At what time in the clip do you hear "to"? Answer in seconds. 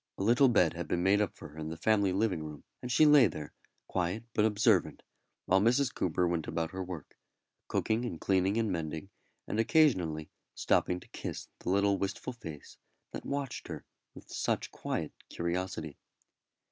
11.01-11.07